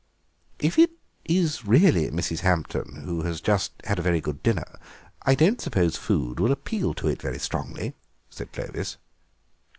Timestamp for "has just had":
3.21-3.99